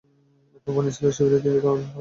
এরপর 0.55 0.71
বনী 0.75 0.89
ইসরাঈলের 0.89 1.15
শিবিরের 1.17 1.41
দিকে 1.43 1.49
অগ্রসর 1.51 1.73
হল। 1.73 1.81